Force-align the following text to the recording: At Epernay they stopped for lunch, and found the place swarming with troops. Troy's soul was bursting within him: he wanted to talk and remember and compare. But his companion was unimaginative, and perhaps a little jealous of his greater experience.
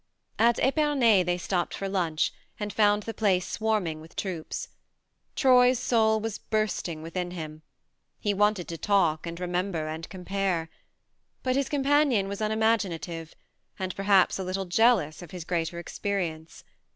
At 0.39 0.59
Epernay 0.63 1.21
they 1.21 1.37
stopped 1.37 1.75
for 1.75 1.87
lunch, 1.87 2.33
and 2.59 2.73
found 2.73 3.03
the 3.03 3.13
place 3.13 3.47
swarming 3.47 4.01
with 4.01 4.15
troops. 4.15 4.69
Troy's 5.35 5.77
soul 5.77 6.19
was 6.19 6.39
bursting 6.39 7.03
within 7.03 7.29
him: 7.29 7.61
he 8.19 8.33
wanted 8.33 8.67
to 8.69 8.79
talk 8.79 9.27
and 9.27 9.39
remember 9.39 9.87
and 9.87 10.09
compare. 10.09 10.69
But 11.43 11.55
his 11.55 11.69
companion 11.69 12.27
was 12.27 12.41
unimaginative, 12.41 13.35
and 13.77 13.95
perhaps 13.95 14.39
a 14.39 14.43
little 14.43 14.65
jealous 14.65 15.21
of 15.21 15.29
his 15.29 15.45
greater 15.45 15.77
experience. 15.77 16.63